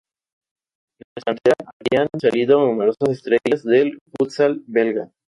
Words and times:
De 0.97 1.03
su 1.15 1.23
cantera 1.23 1.53
habían 1.79 2.07
salido 2.19 2.59
numerosas 2.59 3.07
estrellas 3.11 3.63
del 3.63 3.99
futsal 4.17 4.63
belga. 4.65 5.11